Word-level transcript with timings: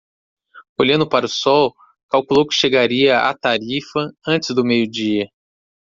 Olhando 0.79 1.07
para 1.07 1.27
o 1.27 1.29
sol, 1.29 1.75
calculou 2.09 2.47
que 2.47 2.55
chegaria 2.55 3.19
a 3.19 3.37
Tarifa 3.37 4.09
antes 4.25 4.49
do 4.49 4.65
meio-dia. 4.65 5.27